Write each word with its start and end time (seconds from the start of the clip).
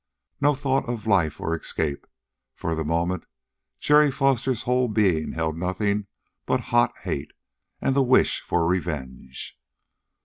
No 0.41 0.55
thought 0.55 0.87
now 0.87 0.95
of 0.95 1.05
life 1.05 1.39
or 1.39 1.55
escape. 1.55 2.07
For 2.55 2.73
the 2.73 2.83
moment, 2.83 3.25
Jerry 3.77 4.09
Foster's 4.09 4.63
whole 4.63 4.87
being 4.87 5.33
held 5.33 5.55
nothing 5.55 6.07
but 6.47 6.59
hot 6.73 6.97
hate, 7.03 7.33
and 7.79 7.95
the 7.95 8.01
wish 8.01 8.41
for 8.41 8.65
revenge. 8.65 9.59